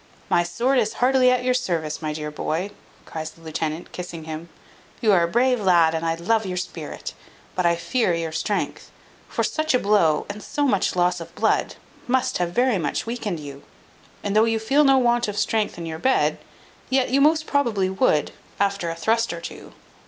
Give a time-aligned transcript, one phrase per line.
[0.31, 2.71] "My sword is heartily at your service, my dear boy,"
[3.05, 4.49] cries the lieutenant, kissing him;
[4.99, 7.13] "you are a brave lad, and I love your spirit;
[7.53, 8.89] but I fear your strength;
[9.29, 11.75] for such a blow, and so much loss of blood,
[12.07, 13.61] must have very much weakened you;
[14.23, 16.39] and though you feel no want of strength in your bed,
[16.89, 19.71] yet you most probably would after a thrust or two.